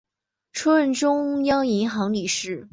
[0.51, 2.67] 出任中央银行理事。